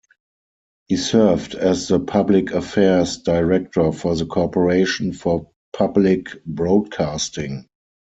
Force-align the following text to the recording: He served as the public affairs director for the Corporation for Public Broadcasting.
He 0.87 0.97
served 0.97 1.53
as 1.53 1.87
the 1.87 1.99
public 1.99 2.49
affairs 2.53 3.17
director 3.17 3.91
for 3.91 4.15
the 4.15 4.25
Corporation 4.25 5.13
for 5.13 5.51
Public 5.73 6.43
Broadcasting. 6.43 7.67